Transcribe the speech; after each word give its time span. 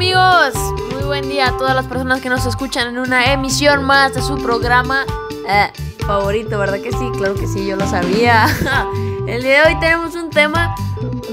amigos? 0.00 0.54
Muy 0.94 1.04
buen 1.04 1.28
día 1.28 1.48
a 1.48 1.58
todas 1.58 1.74
las 1.74 1.84
personas 1.84 2.22
que 2.22 2.30
nos 2.30 2.46
escuchan 2.46 2.88
en 2.88 2.98
una 2.98 3.34
emisión 3.34 3.84
más 3.84 4.14
de 4.14 4.22
su 4.22 4.38
programa 4.38 5.04
eh, 5.46 5.70
favorito, 6.06 6.58
¿verdad 6.58 6.80
que 6.80 6.90
sí? 6.90 7.10
Claro 7.18 7.34
que 7.34 7.46
sí, 7.46 7.66
yo 7.66 7.76
lo 7.76 7.86
sabía. 7.86 8.46
El 9.26 9.42
día 9.42 9.60
de 9.60 9.74
hoy 9.74 9.78
tenemos 9.78 10.14
un 10.14 10.30
tema 10.30 10.74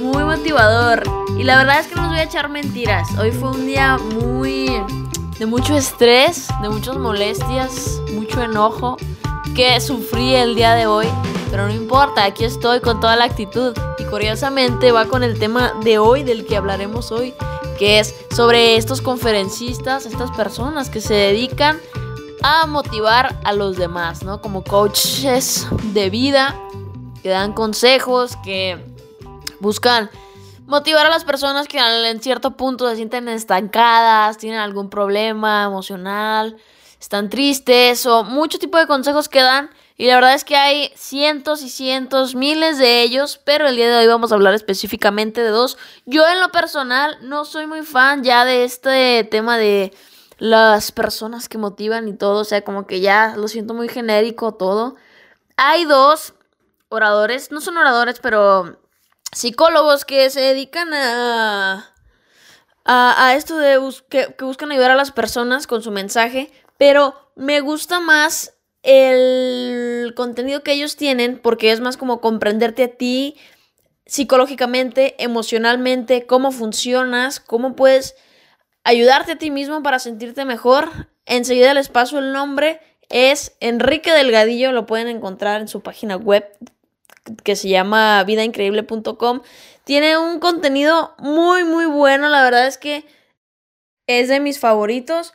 muy 0.02 0.22
motivador 0.26 1.02
y 1.38 1.44
la 1.44 1.60
verdad 1.60 1.80
es 1.80 1.88
que 1.88 1.96
no 1.96 2.02
nos 2.02 2.12
voy 2.12 2.20
a 2.20 2.24
echar 2.24 2.50
mentiras. 2.50 3.08
Hoy 3.18 3.32
fue 3.32 3.52
un 3.52 3.66
día 3.66 3.98
muy 3.98 4.70
de 5.40 5.46
mucho 5.46 5.78
estrés, 5.78 6.50
de 6.62 6.68
muchas 6.68 6.98
molestias, 6.98 8.02
mucho 8.16 8.42
enojo 8.42 8.98
que 9.56 9.80
sufrí 9.80 10.36
el 10.36 10.56
día 10.56 10.74
de 10.74 10.88
hoy, 10.88 11.08
pero 11.52 11.68
no 11.68 11.74
importa, 11.74 12.26
aquí 12.26 12.44
estoy 12.44 12.82
con 12.82 13.00
toda 13.00 13.16
la 13.16 13.24
actitud 13.24 13.74
y 13.98 14.04
curiosamente 14.04 14.92
va 14.92 15.06
con 15.06 15.24
el 15.24 15.40
tema 15.40 15.72
de 15.86 16.00
hoy 16.00 16.24
del 16.24 16.46
que 16.46 16.58
hablaremos 16.58 17.14
hoy 17.14 17.34
que 17.78 18.00
es 18.00 18.14
sobre 18.36 18.76
estos 18.76 19.02
conferencistas, 19.02 20.06
estas 20.06 20.32
personas 20.32 20.90
que 20.90 21.02
se 21.02 21.14
dedican 21.14 21.80
a 22.42 22.66
motivar 22.66 23.40
a 23.44 23.54
los 23.54 23.78
demás, 23.78 24.24
¿no? 24.24 24.42
Como 24.42 24.64
coaches 24.64 25.68
de 25.94 26.10
vida, 26.10 26.56
que 27.24 27.30
dan 27.30 27.54
consejos, 27.54 28.36
que 28.44 28.78
buscan 29.60 30.10
motivar 30.66 31.06
a 31.06 31.10
las 31.10 31.24
personas 31.24 31.68
que 31.68 31.80
en 31.80 32.22
cierto 32.22 32.52
punto 32.58 32.90
se 32.90 32.98
sienten 32.98 33.28
estancadas, 33.30 34.38
tienen 34.38 34.60
algún 34.60 34.90
problema 34.90 35.64
emocional, 35.64 36.58
están 37.00 37.30
tristes 37.30 38.06
o 38.06 38.24
mucho 38.24 38.60
tipo 38.60 38.78
de 38.78 38.88
consejos 38.88 39.30
que 39.30 39.42
dan 39.42 39.70
y 39.98 40.06
la 40.06 40.16
verdad 40.16 40.36
es 40.36 40.44
que 40.44 40.56
hay 40.56 40.92
cientos 40.96 41.64
y 41.64 41.70
cientos, 41.70 42.36
miles 42.36 42.78
de 42.78 43.02
ellos, 43.02 43.42
pero 43.44 43.68
el 43.68 43.76
día 43.76 43.90
de 43.90 43.98
hoy 43.98 44.08
vamos 44.08 44.32
a 44.32 44.36
hablar 44.36 44.54
específicamente 44.54 45.42
de 45.42 45.50
dos. 45.50 45.80
Yo 46.06 46.28
en 46.28 46.40
lo 46.40 46.52
personal 46.52 47.18
no 47.24 47.46
soy 47.46 47.66
muy 47.66 47.82
fan 47.82 48.24
ya 48.24 48.46
de 48.46 48.64
este 48.64 49.24
tema 49.24 49.58
de 49.58 49.92
las 50.38 50.92
personas 50.92 51.50
que 51.50 51.58
motivan 51.58 52.08
y 52.08 52.14
todo, 52.14 52.42
o 52.42 52.46
sea, 52.46 52.64
como 52.64 52.86
que 52.86 53.00
ya 53.00 53.34
lo 53.36 53.48
siento 53.48 53.74
muy 53.74 53.90
genérico 53.90 54.54
todo. 54.54 54.98
Hay 55.56 55.86
dos 55.86 56.36
oradores, 56.90 57.52
no 57.52 57.60
son 57.60 57.80
oradores, 57.80 58.20
pero 58.20 58.80
psicólogos 59.32 60.06
que 60.06 60.30
se 60.30 60.42
dedican 60.42 60.94
a, 60.94 61.92
a, 62.86 63.34
esto 63.34 63.58
de 63.58 63.80
que 64.10 64.36
buscan 64.42 64.72
ayudar 64.72 64.92
a 64.92 64.96
las 64.96 65.12
personas 65.12 65.66
con 65.66 65.82
su 65.82 65.90
mensaje, 65.90 66.52
pero 66.78 67.32
me 67.36 67.62
gusta 67.62 68.00
más 68.00 68.57
el 68.88 70.14
contenido 70.16 70.64
que 70.64 70.72
ellos 70.72 70.96
tienen, 70.96 71.38
porque 71.40 71.72
es 71.72 71.82
más 71.82 71.98
como 71.98 72.22
comprenderte 72.22 72.86
a 72.86 72.88
ti 72.88 73.36
psicológicamente, 74.06 75.22
emocionalmente, 75.22 76.26
cómo 76.26 76.54
funcionas, 76.54 77.42
cómo 77.42 77.76
puedes 77.76 78.16
ayudarte 78.86 79.34
a 79.34 79.38
ti 79.38 79.52
mismo 79.52 79.84
para 79.84 80.00
sentirte 80.00 80.46
mejor. 80.46 81.10
Enseguida 81.26 81.74
les 81.74 81.90
paso 81.90 82.18
el 82.18 82.32
nombre. 82.32 82.80
Es 83.10 83.58
Enrique 83.60 84.14
Delgadillo, 84.14 84.72
lo 84.72 84.86
pueden 84.86 85.10
encontrar 85.10 85.60
en 85.60 85.68
su 85.68 85.82
página 85.82 86.16
web 86.16 86.50
que 87.44 87.58
se 87.58 87.68
llama 87.68 88.24
vidaincreíble.com. 88.24 89.42
Tiene 89.84 90.18
un 90.18 90.40
contenido 90.40 91.14
muy, 91.18 91.66
muy 91.66 91.86
bueno. 91.86 92.30
La 92.30 92.42
verdad 92.42 92.68
es 92.68 92.78
que 92.78 93.04
es 94.08 94.30
de 94.30 94.40
mis 94.40 94.60
favoritos 94.60 95.34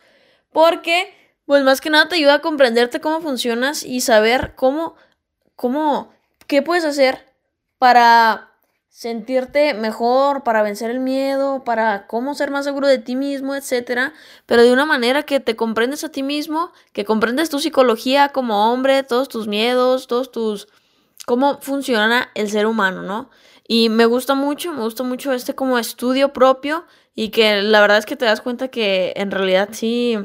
porque 0.53 1.22
pues 1.47 1.62
más 1.65 1.81
que 1.81 1.91
nada 1.91 2.09
te 2.09 2.17
ayuda 2.17 2.35
a 2.35 2.41
comprenderte 2.41 3.01
cómo 3.01 3.21
funcionas 3.21 3.83
y 3.83 4.01
saber 4.01 4.55
cómo, 4.57 4.95
cómo, 5.57 6.12
qué 6.47 6.62
puedes 6.62 6.85
hacer 6.85 7.29
para 7.79 8.53
sentirte 8.89 9.73
mejor, 9.75 10.45
para 10.45 10.63
vencer 10.63 10.91
el 10.91 11.01
miedo, 11.01 11.65
para 11.65 12.07
cómo 12.07 12.35
ser 12.35 12.51
más 12.51 12.65
seguro 12.65 12.87
de 12.87 12.98
ti 12.98 13.17
mismo, 13.17 13.55
etcétera, 13.55 14.13
pero 14.47 14.63
de 14.63 14.73
una 14.73 14.85
manera 14.85 15.23
que 15.23 15.41
te 15.41 15.57
comprendes 15.57 16.05
a 16.05 16.11
ti 16.11 16.23
mismo, 16.23 16.73
que 16.92 17.05
comprendes 17.05 17.48
tu 17.48 17.58
psicología 17.58 18.29
como 18.29 18.70
hombre, 18.70 19.02
todos 19.02 19.29
tus 19.29 19.48
miedos, 19.48 20.07
todos 20.07 20.31
tus 20.31 20.69
cómo 21.27 21.58
funciona 21.61 22.31
el 22.35 22.51
ser 22.51 22.67
humano, 22.67 23.02
¿no? 23.02 23.31
Y 23.67 23.89
me 23.89 24.07
gusta 24.07 24.35
mucho, 24.35 24.73
me 24.73 24.83
gusta 24.83 25.02
mucho 25.05 25.33
este 25.33 25.55
como 25.55 25.79
estudio 25.79 26.33
propio 26.33 26.85
y 27.14 27.31
que 27.31 27.63
la 27.63 27.81
verdad 27.81 27.98
es 27.98 28.07
que 28.07 28.17
te 28.17 28.27
das 28.27 28.41
cuenta 28.41 28.69
que 28.69 29.14
en 29.17 29.31
realidad 29.31 29.70
sí 29.73 30.19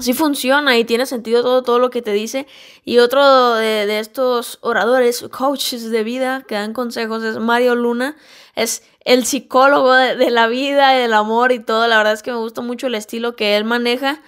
sí 0.00 0.12
funciona 0.12 0.76
y 0.76 0.84
tiene 0.84 1.06
sentido 1.06 1.42
todo, 1.42 1.62
todo 1.62 1.78
lo 1.78 1.90
que 1.90 2.02
te 2.02 2.12
dice. 2.12 2.46
Y 2.84 2.98
otro 2.98 3.54
de, 3.54 3.98
estos 3.98 4.58
oradores, 4.60 5.24
coaches 5.30 5.90
de 5.90 6.04
vida 6.04 6.44
que 6.46 6.56
dan 6.56 6.72
consejos 6.72 7.22
es 7.22 7.38
Mario 7.38 7.74
Luna. 7.74 8.16
Es 8.56 8.82
el 9.04 9.24
psicólogo 9.24 9.92
de, 9.94 10.30
la 10.30 10.46
vida, 10.48 10.90
del 10.90 11.12
amor 11.12 11.52
y 11.52 11.60
todo. 11.60 11.86
La 11.86 11.96
verdad 11.96 12.12
es 12.12 12.22
que 12.22 12.32
me 12.32 12.38
gusta 12.38 12.60
mucho 12.60 12.88
el 12.88 12.94
estilo 12.94 13.36
que 13.36 13.56
él 13.56 13.64
maneja. 13.64 14.20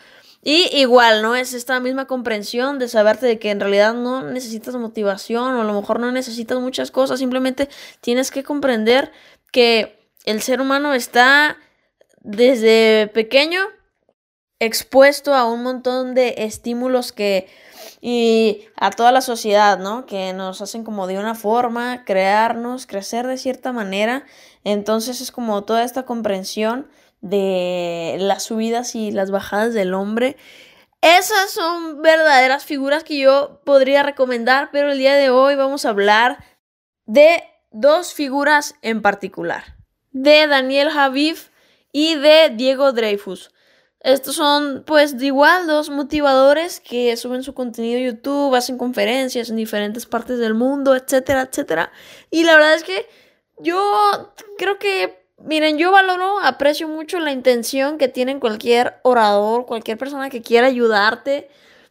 Y 0.42 0.68
igual, 0.76 1.22
¿no? 1.22 1.34
Es 1.34 1.54
esta 1.54 1.80
misma 1.80 2.06
comprensión 2.06 2.78
de 2.78 2.86
saberte 2.86 3.26
de 3.26 3.40
que 3.40 3.50
en 3.50 3.58
realidad 3.58 3.94
no 3.94 4.22
necesitas 4.22 4.76
motivación 4.76 5.54
o 5.54 5.62
a 5.62 5.64
lo 5.64 5.72
mejor 5.72 5.98
no 5.98 6.12
necesitas 6.12 6.60
muchas 6.60 6.92
cosas. 6.92 7.18
Simplemente 7.18 7.68
tienes 8.00 8.30
que 8.30 8.44
comprender 8.44 9.10
que 9.50 9.98
el 10.24 10.42
ser 10.42 10.60
humano 10.60 10.94
está 10.94 11.56
desde 12.22 13.08
pequeño 13.12 13.60
expuesto 14.58 15.34
a 15.34 15.44
un 15.44 15.62
montón 15.62 16.14
de 16.14 16.34
estímulos 16.38 17.12
que 17.12 17.48
y 18.00 18.64
a 18.76 18.90
toda 18.90 19.12
la 19.12 19.20
sociedad, 19.20 19.78
¿no? 19.78 20.06
Que 20.06 20.32
nos 20.32 20.60
hacen 20.60 20.84
como 20.84 21.06
de 21.06 21.18
una 21.18 21.34
forma, 21.34 22.04
crearnos, 22.04 22.86
crecer 22.86 23.26
de 23.26 23.38
cierta 23.38 23.72
manera. 23.72 24.24
Entonces 24.64 25.20
es 25.20 25.32
como 25.32 25.64
toda 25.64 25.84
esta 25.84 26.04
comprensión 26.04 26.88
de 27.20 28.16
las 28.18 28.44
subidas 28.44 28.94
y 28.94 29.10
las 29.10 29.30
bajadas 29.30 29.74
del 29.74 29.94
hombre. 29.94 30.36
Esas 31.00 31.50
son 31.50 32.02
verdaderas 32.02 32.64
figuras 32.64 33.04
que 33.04 33.18
yo 33.18 33.60
podría 33.64 34.02
recomendar, 34.02 34.70
pero 34.72 34.92
el 34.92 34.98
día 34.98 35.14
de 35.14 35.30
hoy 35.30 35.54
vamos 35.54 35.84
a 35.84 35.90
hablar 35.90 36.42
de 37.04 37.44
dos 37.70 38.14
figuras 38.14 38.74
en 38.82 39.02
particular, 39.02 39.76
de 40.12 40.46
Daniel 40.46 40.90
Javif 40.90 41.50
y 41.92 42.14
de 42.16 42.50
Diego 42.50 42.92
Dreyfus. 42.92 43.50
Estos 44.06 44.36
son, 44.36 44.84
pues, 44.86 45.18
de 45.18 45.26
igual 45.26 45.66
dos 45.66 45.90
motivadores 45.90 46.78
que 46.78 47.16
suben 47.16 47.42
su 47.42 47.54
contenido 47.54 47.98
a 47.98 48.12
YouTube, 48.12 48.54
hacen 48.54 48.78
conferencias 48.78 49.50
en 49.50 49.56
diferentes 49.56 50.06
partes 50.06 50.38
del 50.38 50.54
mundo, 50.54 50.94
etcétera, 50.94 51.42
etcétera. 51.42 51.90
Y 52.30 52.44
la 52.44 52.54
verdad 52.54 52.74
es 52.74 52.84
que 52.84 53.08
yo 53.58 54.32
creo 54.58 54.78
que, 54.78 55.26
miren, 55.38 55.76
yo 55.76 55.90
valoro, 55.90 56.38
aprecio 56.38 56.86
mucho 56.86 57.18
la 57.18 57.32
intención 57.32 57.98
que 57.98 58.06
tienen 58.06 58.38
cualquier 58.38 59.00
orador, 59.02 59.66
cualquier 59.66 59.98
persona 59.98 60.30
que 60.30 60.40
quiera 60.40 60.68
ayudarte. 60.68 61.50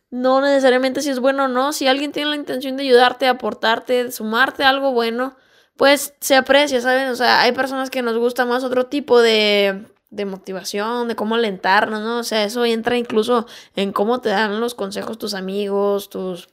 No 0.09 0.39
necesariamente 0.39 1.01
si 1.01 1.09
es 1.09 1.19
bueno 1.19 1.45
o 1.45 1.47
no. 1.49 1.73
Si 1.73 1.85
alguien 1.85 2.13
tiene 2.13 2.29
la 2.29 2.37
intención 2.37 2.77
de 2.77 2.83
ayudarte, 2.83 3.27
aportarte, 3.27 4.09
sumarte 4.13 4.63
algo 4.63 4.93
bueno, 4.93 5.35
pues 5.75 6.13
se 6.21 6.37
aprecia, 6.37 6.79
¿saben? 6.79 7.09
O 7.09 7.15
sea, 7.17 7.41
hay 7.41 7.51
personas 7.51 7.89
que 7.89 8.01
nos 8.01 8.17
gusta 8.17 8.45
más 8.45 8.63
otro 8.63 8.85
tipo 8.85 9.21
de 9.21 9.83
de 10.09 10.25
motivación, 10.25 11.07
de 11.07 11.15
cómo 11.15 11.35
alentarnos, 11.35 12.01
¿no? 12.01 12.19
O 12.19 12.23
sea, 12.23 12.43
eso 12.43 12.65
entra 12.65 12.97
incluso 12.97 13.47
en 13.75 13.91
cómo 13.91 14.21
te 14.21 14.29
dan 14.29 14.59
los 14.59 14.75
consejos 14.75 15.17
tus 15.17 15.33
amigos, 15.33 16.09
tus 16.09 16.47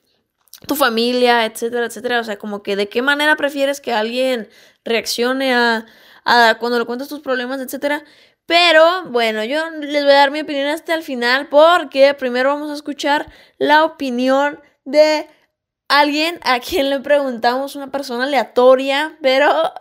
tu 0.67 0.77
familia, 0.77 1.45
etcétera, 1.45 1.87
etcétera. 1.87 2.21
O 2.21 2.25
sea, 2.25 2.39
como 2.39 2.63
que 2.63 2.77
de 2.77 2.89
qué 2.89 3.03
manera 3.03 3.37
prefieres 3.37 3.81
que 3.81 3.93
alguien 3.93 4.49
reaccione 4.85 5.55
a, 5.55 5.87
a 6.25 6.57
cuando 6.59 6.79
le 6.79 6.85
cuentas 6.85 7.09
tus 7.09 7.21
problemas, 7.21 7.61
etcétera. 7.61 8.05
Pero 8.47 9.05
bueno, 9.07 9.45
yo 9.45 9.71
les 9.71 10.03
voy 10.03 10.13
a 10.13 10.17
dar 10.17 10.31
mi 10.31 10.41
opinión 10.41 10.69
hasta 10.69 10.95
el 10.95 11.03
final 11.03 11.49
porque 11.49 12.15
primero 12.15 12.51
vamos 12.51 12.71
a 12.71 12.75
escuchar 12.75 13.27
la 13.59 13.85
opinión 13.85 14.61
de 14.85 15.29
alguien 15.89 16.41
a 16.43 16.59
quien 16.61 16.91
le 16.91 17.01
preguntamos, 17.01 17.77
una 17.77 17.91
persona 17.91 18.25
aleatoria, 18.25 19.17
pero 19.23 19.73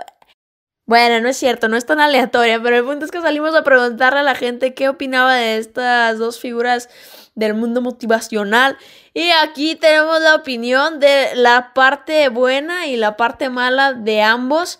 bueno, 0.85 1.21
no 1.21 1.29
es 1.29 1.37
cierto, 1.37 1.67
no 1.67 1.77
es 1.77 1.85
tan 1.85 1.99
aleatoria, 1.99 2.61
pero 2.61 2.75
el 2.75 2.83
punto 2.83 3.05
es 3.05 3.11
que 3.11 3.21
salimos 3.21 3.55
a 3.55 3.63
preguntarle 3.63 4.19
a 4.19 4.23
la 4.23 4.35
gente 4.35 4.73
qué 4.73 4.89
opinaba 4.89 5.35
de 5.35 5.57
estas 5.57 6.17
dos 6.17 6.39
figuras 6.39 6.89
del 7.35 7.53
mundo 7.53 7.81
motivacional. 7.81 8.77
Y 9.13 9.29
aquí 9.29 9.75
tenemos 9.75 10.19
la 10.21 10.35
opinión 10.35 10.99
de 10.99 11.35
la 11.35 11.73
parte 11.73 12.29
buena 12.29 12.87
y 12.87 12.97
la 12.97 13.15
parte 13.15 13.49
mala 13.49 13.93
de 13.93 14.21
ambos. 14.21 14.79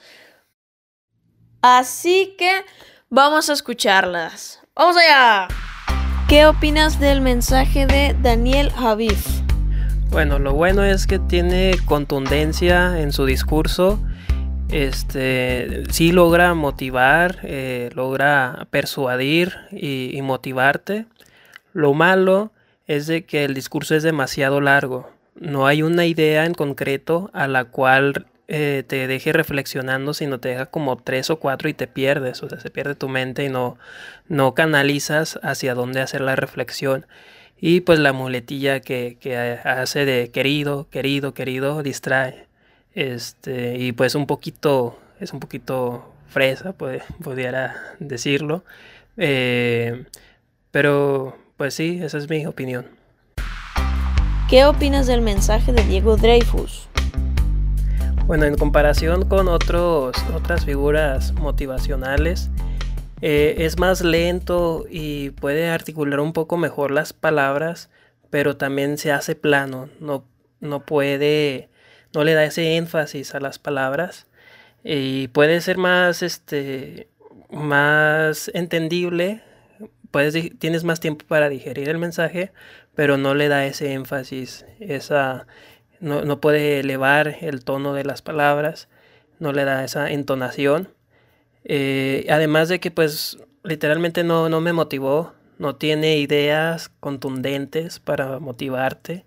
Así 1.61 2.35
que 2.37 2.65
vamos 3.09 3.49
a 3.49 3.53
escucharlas. 3.53 4.59
¡Vamos 4.75 4.97
allá! 4.97 5.47
¿Qué 6.27 6.45
opinas 6.45 6.99
del 6.99 7.21
mensaje 7.21 7.85
de 7.85 8.15
Daniel 8.21 8.71
Javif? 8.71 9.27
Bueno, 10.09 10.39
lo 10.39 10.53
bueno 10.53 10.83
es 10.83 11.07
que 11.07 11.19
tiene 11.19 11.75
contundencia 11.85 12.99
en 12.99 13.13
su 13.13 13.25
discurso 13.25 13.99
este 14.71 15.83
sí 15.91 16.11
logra 16.11 16.53
motivar, 16.53 17.39
eh, 17.43 17.89
logra 17.93 18.67
persuadir 18.71 19.53
y, 19.71 20.19
motivarte. 20.21 21.05
Lo 21.73 21.93
malo 21.93 22.51
es 22.87 23.07
de 23.07 23.25
que 23.25 23.43
el 23.43 23.53
discurso 23.53 23.95
es 23.95 24.03
demasiado 24.03 24.61
largo. 24.61 25.09
No 25.35 25.67
hay 25.67 25.83
una 25.83 26.05
idea 26.05 26.45
en 26.45 26.53
concreto 26.53 27.29
a 27.33 27.47
la 27.47 27.65
cual 27.65 28.27
eh, 28.47 28.83
te 28.87 29.07
deje 29.07 29.33
reflexionando, 29.33 30.13
sino 30.13 30.39
te 30.39 30.49
deja 30.49 30.67
como 30.67 30.97
tres 30.97 31.29
o 31.29 31.39
cuatro 31.39 31.69
y 31.69 31.73
te 31.73 31.87
pierdes, 31.87 32.43
o 32.43 32.49
sea, 32.49 32.59
se 32.59 32.69
pierde 32.69 32.95
tu 32.95 33.09
mente 33.09 33.45
y 33.45 33.49
no, 33.49 33.77
no 34.27 34.53
canalizas 34.53 35.39
hacia 35.43 35.73
dónde 35.73 36.01
hacer 36.01 36.21
la 36.21 36.35
reflexión. 36.35 37.05
Y 37.59 37.81
pues 37.81 37.99
la 37.99 38.13
muletilla 38.13 38.79
que, 38.79 39.17
que 39.19 39.37
hace 39.37 40.05
de 40.05 40.31
querido, 40.31 40.87
querido, 40.89 41.33
querido, 41.33 41.83
distrae. 41.83 42.50
Este, 42.93 43.77
y 43.77 43.91
pues 43.91 44.15
un 44.15 44.27
poquito, 44.27 44.99
es 45.19 45.33
un 45.33 45.39
poquito 45.39 46.13
fresa, 46.27 46.73
puede, 46.73 47.03
pudiera 47.23 47.75
decirlo. 47.99 48.63
Eh, 49.17 50.05
pero 50.71 51.37
pues 51.57 51.73
sí, 51.73 51.99
esa 52.01 52.17
es 52.17 52.29
mi 52.29 52.45
opinión. 52.45 52.87
¿Qué 54.49 54.65
opinas 54.65 55.07
del 55.07 55.21
mensaje 55.21 55.71
de 55.71 55.83
Diego 55.83 56.17
Dreyfus? 56.17 56.89
Bueno, 58.25 58.45
en 58.45 58.55
comparación 58.55 59.27
con 59.27 59.47
otros, 59.47 60.15
otras 60.33 60.65
figuras 60.65 61.33
motivacionales, 61.33 62.49
eh, 63.21 63.55
es 63.59 63.77
más 63.77 64.01
lento 64.01 64.85
y 64.89 65.31
puede 65.31 65.69
articular 65.69 66.19
un 66.19 66.33
poco 66.33 66.57
mejor 66.57 66.91
las 66.91 67.13
palabras, 67.13 67.89
pero 68.29 68.57
también 68.57 68.97
se 68.97 69.11
hace 69.11 69.35
plano, 69.35 69.89
no, 69.99 70.25
no 70.59 70.85
puede, 70.85 71.69
no 72.13 72.23
le 72.23 72.33
da 72.33 72.43
ese 72.43 72.75
énfasis 72.75 73.35
a 73.35 73.39
las 73.39 73.59
palabras 73.59 74.27
y 74.83 75.27
puede 75.29 75.61
ser 75.61 75.77
más, 75.77 76.23
este, 76.23 77.07
más 77.49 78.49
entendible 78.53 79.41
puedes, 80.11 80.57
tienes 80.59 80.83
más 80.83 80.99
tiempo 80.99 81.25
para 81.27 81.49
digerir 81.49 81.89
el 81.89 81.97
mensaje, 81.97 82.51
pero 82.93 83.17
no 83.17 83.33
le 83.33 83.47
da 83.47 83.65
ese 83.65 83.93
énfasis, 83.93 84.65
esa, 84.79 85.47
no, 85.99 86.39
puede 86.41 86.79
elevar 86.81 87.37
el 87.41 87.63
tono 87.63 87.93
de 87.93 88.03
las 88.03 88.21
palabras, 88.21 88.89
no 89.39 89.53
le 89.53 89.63
da 89.63 89.83
esa 89.83 90.11
entonación. 90.11 90.89
Eh, 91.63 92.25
además 92.29 92.69
de 92.69 92.79
que 92.79 92.91
pues 92.91 93.37
literalmente 93.63 94.23
no, 94.23 94.49
no 94.49 94.61
me 94.61 94.73
motivó, 94.73 95.33
no 95.57 95.75
tiene 95.75 96.17
ideas 96.17 96.89
contundentes 96.99 97.99
para 97.99 98.39
motivarte 98.39 99.25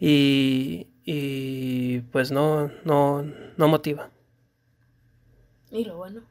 y, 0.00 0.86
y 1.04 2.00
pues 2.12 2.30
no, 2.32 2.70
no, 2.84 3.22
no 3.56 3.68
motiva. 3.68 4.10
¿Y 5.70 5.84
lo 5.84 5.96
bueno? 5.96 6.22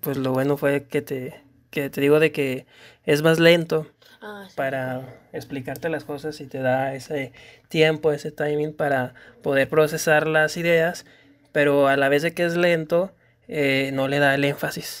Pues 0.00 0.16
lo 0.16 0.32
bueno 0.32 0.56
fue 0.56 0.84
que 0.84 1.02
te, 1.02 1.42
que 1.70 1.90
te 1.90 2.00
digo 2.00 2.20
de 2.20 2.32
que 2.32 2.66
es 3.04 3.22
más 3.22 3.38
lento 3.38 3.86
ah, 4.22 4.48
para 4.54 5.20
explicarte 5.32 5.88
las 5.88 6.04
cosas 6.04 6.40
y 6.40 6.46
te 6.46 6.58
da 6.58 6.94
ese 6.94 7.32
tiempo, 7.68 8.12
ese 8.12 8.30
timing 8.32 8.72
para 8.72 9.14
poder 9.42 9.68
procesar 9.68 10.26
las 10.26 10.56
ideas, 10.56 11.06
pero 11.52 11.88
a 11.88 11.96
la 11.96 12.08
vez 12.08 12.22
de 12.22 12.32
que 12.34 12.44
es 12.44 12.56
lento, 12.56 13.12
eh, 13.48 13.90
no 13.92 14.08
le 14.08 14.18
da 14.18 14.34
el 14.34 14.44
énfasis. 14.44 15.00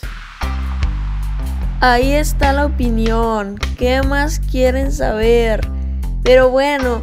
Ahí 1.80 2.12
está 2.12 2.52
la 2.52 2.66
opinión. 2.66 3.58
¿Qué 3.78 4.02
más 4.02 4.40
quieren 4.40 4.92
saber? 4.92 5.60
Pero 6.22 6.50
bueno, 6.50 7.02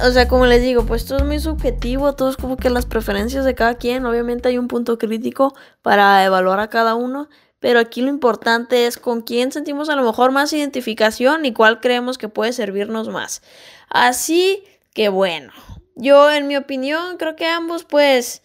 o 0.00 0.10
sea, 0.10 0.28
como 0.28 0.46
les 0.46 0.62
digo, 0.62 0.84
pues 0.84 1.04
todo 1.04 1.18
es 1.18 1.24
muy 1.24 1.38
subjetivo, 1.38 2.14
todo 2.14 2.30
es 2.30 2.36
como 2.36 2.56
que 2.56 2.70
las 2.70 2.86
preferencias 2.86 3.44
de 3.44 3.54
cada 3.54 3.74
quien. 3.74 4.06
Obviamente 4.06 4.48
hay 4.48 4.58
un 4.58 4.68
punto 4.68 4.98
crítico 4.98 5.54
para 5.82 6.24
evaluar 6.24 6.60
a 6.60 6.68
cada 6.68 6.94
uno, 6.94 7.28
pero 7.60 7.78
aquí 7.78 8.02
lo 8.02 8.08
importante 8.08 8.86
es 8.86 8.96
con 8.96 9.22
quién 9.22 9.52
sentimos 9.52 9.88
a 9.88 9.96
lo 9.96 10.02
mejor 10.02 10.32
más 10.32 10.52
identificación 10.52 11.44
y 11.44 11.52
cuál 11.52 11.80
creemos 11.80 12.18
que 12.18 12.28
puede 12.28 12.52
servirnos 12.52 13.08
más. 13.08 13.42
Así 13.88 14.64
que 14.94 15.08
bueno, 15.08 15.52
yo 15.94 16.30
en 16.30 16.48
mi 16.48 16.56
opinión 16.56 17.16
creo 17.18 17.36
que 17.36 17.46
ambos 17.46 17.84
pues 17.84 18.42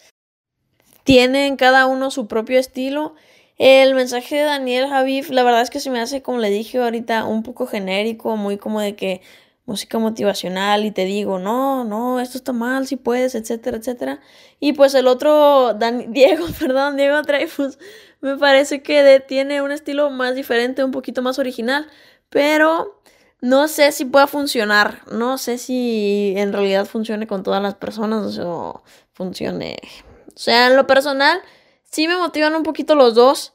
tienen 1.03 1.55
cada 1.55 1.85
uno 1.85 2.11
su 2.11 2.27
propio 2.27 2.59
estilo. 2.59 3.15
El 3.57 3.95
mensaje 3.95 4.35
de 4.35 4.43
Daniel 4.43 4.87
Javif, 4.87 5.29
la 5.31 5.41
verdad 5.41 5.61
es 5.61 5.71
que 5.71 5.79
se 5.79 5.89
me 5.89 5.99
hace, 5.99 6.21
como 6.21 6.37
le 6.37 6.49
dije 6.51 6.77
ahorita, 6.77 7.25
un 7.25 7.41
poco 7.41 7.65
genérico, 7.65 8.37
muy 8.37 8.57
como 8.57 8.81
de 8.81 8.95
que 8.95 9.21
música 9.67 9.99
motivacional 9.99 10.85
y 10.85 10.91
te 10.91 11.03
digo, 11.03 11.39
no, 11.39 11.83
no, 11.83 12.21
esto 12.21 12.37
está 12.37 12.53
mal, 12.53 12.87
si 12.87 12.95
puedes, 12.95 13.35
etcétera, 13.35 13.77
etcétera. 13.77 14.21
Y 14.61 14.73
pues 14.73 14.95
el 14.95 15.07
otro, 15.07 15.73
Diego, 16.07 16.47
perdón, 16.57 16.95
Diego 16.95 17.21
Dreyfus, 17.21 17.77
me 18.21 18.37
parece 18.37 18.81
que 18.81 19.23
tiene 19.27 19.61
un 19.61 19.71
estilo 19.71 20.09
más 20.09 20.35
diferente, 20.35 20.83
un 20.85 20.91
poquito 20.91 21.21
más 21.21 21.37
original, 21.37 21.85
pero 22.29 23.01
no 23.41 23.67
sé 23.67 23.91
si 23.91 24.05
pueda 24.05 24.25
funcionar, 24.25 25.01
no 25.11 25.37
sé 25.37 25.57
si 25.57 26.33
en 26.37 26.53
realidad 26.53 26.85
funcione 26.85 27.27
con 27.27 27.43
todas 27.43 27.61
las 27.61 27.75
personas 27.75 28.39
o 28.39 28.83
funcione. 29.11 29.77
O 30.29 30.39
sea, 30.39 30.67
en 30.67 30.77
lo 30.77 30.87
personal, 30.87 31.41
sí 31.83 32.07
me 32.07 32.15
motivan 32.15 32.55
un 32.55 32.63
poquito 32.63 32.95
los 32.95 33.15
dos, 33.15 33.53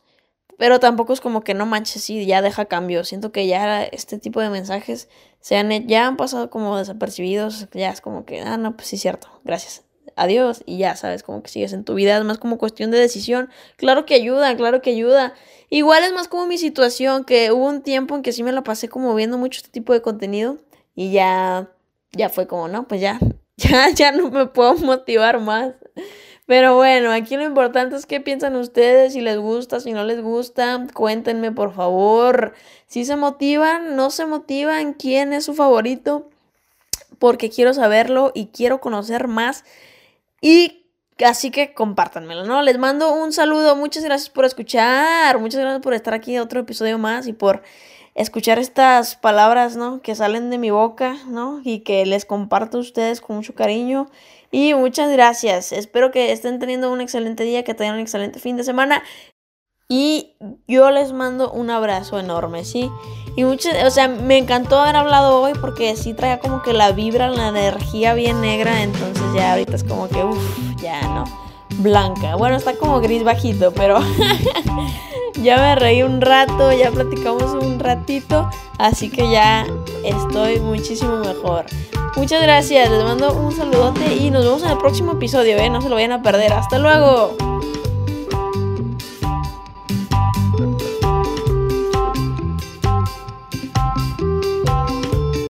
pero 0.62 0.78
tampoco 0.78 1.12
es 1.12 1.20
como 1.20 1.40
que 1.42 1.54
no 1.54 1.66
manches, 1.66 2.04
sí, 2.04 2.24
ya 2.24 2.40
deja 2.40 2.66
cambio. 2.66 3.02
Siento 3.02 3.32
que 3.32 3.48
ya 3.48 3.82
este 3.82 4.16
tipo 4.20 4.40
de 4.40 4.48
mensajes 4.48 5.08
se 5.40 5.56
han, 5.56 5.88
ya 5.88 6.06
han 6.06 6.16
pasado 6.16 6.50
como 6.50 6.78
desapercibidos, 6.78 7.66
ya 7.72 7.90
es 7.90 8.00
como 8.00 8.24
que, 8.24 8.42
ah, 8.42 8.56
no, 8.56 8.76
pues 8.76 8.86
sí, 8.86 8.96
cierto, 8.96 9.26
gracias 9.42 9.82
adiós 10.14 10.62
y 10.64 10.78
ya 10.78 10.94
sabes 10.94 11.24
como 11.24 11.42
que 11.42 11.50
sigues 11.50 11.72
en 11.72 11.82
tu 11.82 11.94
vida, 11.94 12.16
es 12.16 12.22
más 12.22 12.38
como 12.38 12.58
cuestión 12.58 12.92
de 12.92 12.98
decisión. 13.00 13.50
Claro 13.76 14.06
que 14.06 14.14
ayuda, 14.14 14.56
claro 14.56 14.82
que 14.82 14.90
ayuda. 14.90 15.34
Igual 15.68 16.04
es 16.04 16.12
más 16.12 16.28
como 16.28 16.46
mi 16.46 16.58
situación, 16.58 17.24
que 17.24 17.50
hubo 17.50 17.66
un 17.66 17.82
tiempo 17.82 18.14
en 18.14 18.22
que 18.22 18.30
sí 18.30 18.44
me 18.44 18.52
la 18.52 18.62
pasé 18.62 18.88
como 18.88 19.16
viendo 19.16 19.38
mucho 19.38 19.58
este 19.58 19.70
tipo 19.70 19.92
de 19.92 20.00
contenido 20.00 20.58
y 20.94 21.10
ya, 21.10 21.72
ya 22.12 22.28
fue 22.28 22.46
como, 22.46 22.68
no, 22.68 22.86
pues 22.86 23.00
ya, 23.00 23.18
ya, 23.56 23.90
ya 23.90 24.12
no 24.12 24.30
me 24.30 24.46
puedo 24.46 24.76
motivar 24.76 25.40
más. 25.40 25.74
Pero 26.46 26.74
bueno, 26.76 27.12
aquí 27.12 27.36
lo 27.36 27.44
importante 27.44 27.96
es 27.96 28.04
qué 28.04 28.20
piensan 28.20 28.56
ustedes, 28.56 29.12
si 29.12 29.20
les 29.20 29.38
gusta, 29.38 29.80
si 29.80 29.92
no 29.92 30.04
les 30.04 30.20
gusta, 30.20 30.86
cuéntenme 30.92 31.52
por 31.52 31.72
favor. 31.72 32.54
Si 32.86 33.04
se 33.04 33.16
motivan, 33.16 33.96
no 33.96 34.10
se 34.10 34.26
motivan, 34.26 34.94
quién 34.94 35.32
es 35.32 35.44
su 35.44 35.54
favorito, 35.54 36.28
porque 37.18 37.48
quiero 37.48 37.72
saberlo 37.74 38.32
y 38.34 38.46
quiero 38.46 38.80
conocer 38.80 39.28
más 39.28 39.64
y 40.40 40.86
así 41.24 41.50
que 41.50 41.72
compártanmelo, 41.74 42.44
¿no? 42.44 42.62
Les 42.62 42.78
mando 42.78 43.14
un 43.14 43.32
saludo, 43.32 43.76
muchas 43.76 44.04
gracias 44.04 44.28
por 44.28 44.44
escuchar, 44.44 45.38
muchas 45.38 45.60
gracias 45.60 45.82
por 45.82 45.94
estar 45.94 46.14
aquí 46.14 46.34
en 46.34 46.42
otro 46.42 46.60
episodio 46.60 46.98
más 46.98 47.28
y 47.28 47.32
por 47.32 47.62
escuchar 48.14 48.58
estas 48.58 49.16
palabras, 49.16 49.76
¿no? 49.76 50.02
Que 50.02 50.14
salen 50.14 50.50
de 50.50 50.58
mi 50.58 50.70
boca, 50.70 51.16
¿no? 51.28 51.60
Y 51.64 51.80
que 51.80 52.04
les 52.06 52.24
comparto 52.24 52.78
a 52.78 52.80
ustedes 52.80 53.20
con 53.20 53.36
mucho 53.36 53.54
cariño. 53.54 54.10
Y 54.54 54.74
muchas 54.74 55.10
gracias. 55.10 55.72
Espero 55.72 56.10
que 56.10 56.30
estén 56.30 56.58
teniendo 56.58 56.92
un 56.92 57.00
excelente 57.00 57.42
día, 57.42 57.64
que 57.64 57.72
tengan 57.72 57.94
un 57.94 58.00
excelente 58.00 58.38
fin 58.38 58.58
de 58.58 58.64
semana. 58.64 59.02
Y 59.88 60.36
yo 60.68 60.90
les 60.90 61.12
mando 61.12 61.50
un 61.50 61.70
abrazo 61.70 62.20
enorme, 62.20 62.64
¿sí? 62.64 62.90
Y 63.34 63.44
muchas, 63.44 63.82
o 63.84 63.90
sea, 63.90 64.08
me 64.08 64.36
encantó 64.36 64.78
haber 64.78 64.96
hablado 64.96 65.40
hoy 65.40 65.52
porque 65.58 65.96
sí 65.96 66.12
traía 66.12 66.38
como 66.38 66.62
que 66.62 66.74
la 66.74 66.92
vibra, 66.92 67.30
la 67.30 67.48
energía 67.48 68.12
bien 68.12 68.42
negra, 68.42 68.82
entonces 68.82 69.22
ya 69.34 69.52
ahorita 69.52 69.74
es 69.76 69.84
como 69.84 70.08
que, 70.08 70.22
uff, 70.22 70.58
ya 70.82 71.00
no, 71.02 71.24
blanca. 71.78 72.36
Bueno, 72.36 72.56
está 72.56 72.74
como 72.76 73.00
gris 73.00 73.24
bajito, 73.24 73.72
pero 73.72 74.00
ya 75.34 75.56
me 75.56 75.74
reí 75.76 76.02
un 76.02 76.20
rato, 76.20 76.72
ya 76.72 76.90
platicamos 76.90 77.52
un 77.54 77.78
ratito, 77.78 78.48
así 78.78 79.08
que 79.08 79.30
ya 79.30 79.66
estoy 80.04 80.60
muchísimo 80.60 81.16
mejor. 81.18 81.66
Muchas 82.16 82.42
gracias, 82.42 82.90
les 82.90 83.04
mando 83.04 83.32
un 83.32 83.52
saludote 83.52 84.14
y 84.16 84.30
nos 84.30 84.44
vemos 84.44 84.62
en 84.62 84.70
el 84.70 84.78
próximo 84.78 85.12
episodio, 85.12 85.56
¿eh? 85.56 85.70
No 85.70 85.80
se 85.80 85.88
lo 85.88 85.94
vayan 85.94 86.12
a 86.12 86.22
perder. 86.22 86.52
Hasta 86.52 86.78
luego. 86.78 87.51